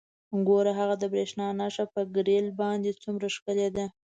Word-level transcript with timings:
ګوره 0.47 0.71
هغه 0.79 0.95
د 0.99 1.03
بریښنا 1.13 1.47
نښه 1.59 1.85
په 1.93 2.01
ګریل 2.15 2.47
باندې 2.61 2.97
څومره 3.03 3.27
ښکلې 3.35 3.67
ده 3.75 3.85